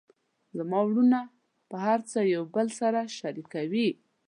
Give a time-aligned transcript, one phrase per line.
[0.57, 1.21] زما وروڼه
[1.85, 3.89] هر څه یو بل سره شریکوي